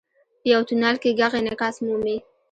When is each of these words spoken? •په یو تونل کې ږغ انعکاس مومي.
•په 0.41 0.47
یو 0.53 0.61
تونل 0.67 0.95
کې 1.01 1.09
ږغ 1.19 1.33
انعکاس 1.41 1.75
مومي. 1.85 2.17